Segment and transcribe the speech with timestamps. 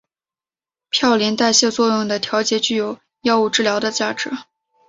[0.89, 4.31] 嘌呤代谢作用的调节具有药物治疗的价值。